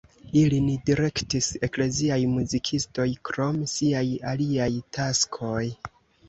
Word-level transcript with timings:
Ilin 0.39 0.69
direktis 0.85 1.49
ekleziaj 1.67 2.17
muzikistoj 2.31 3.05
krom 3.29 3.61
siaj 3.75 4.03
aliaj 4.33 4.71
taskoj. 4.99 5.63